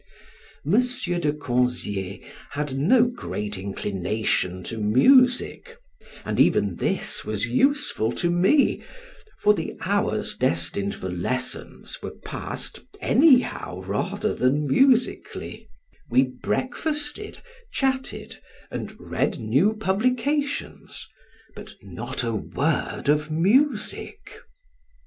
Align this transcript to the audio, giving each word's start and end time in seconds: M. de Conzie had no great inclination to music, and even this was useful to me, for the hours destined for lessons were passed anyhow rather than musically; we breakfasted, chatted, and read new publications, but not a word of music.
M. 0.65 0.71
de 0.81 1.31
Conzie 1.31 2.23
had 2.53 2.75
no 2.75 3.03
great 3.05 3.55
inclination 3.59 4.63
to 4.63 4.79
music, 4.79 5.77
and 6.25 6.39
even 6.39 6.77
this 6.77 7.23
was 7.23 7.45
useful 7.47 8.11
to 8.13 8.31
me, 8.31 8.81
for 9.41 9.53
the 9.53 9.77
hours 9.81 10.35
destined 10.35 10.95
for 10.95 11.07
lessons 11.11 12.01
were 12.01 12.15
passed 12.25 12.79
anyhow 12.99 13.81
rather 13.81 14.33
than 14.33 14.65
musically; 14.65 15.69
we 16.09 16.23
breakfasted, 16.23 17.43
chatted, 17.71 18.39
and 18.71 18.99
read 18.99 19.37
new 19.37 19.75
publications, 19.77 21.07
but 21.55 21.73
not 21.83 22.23
a 22.23 22.33
word 22.33 23.07
of 23.07 23.29
music. 23.29 24.39